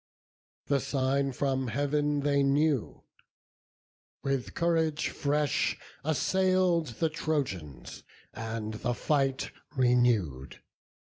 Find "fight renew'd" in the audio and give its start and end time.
8.95-10.61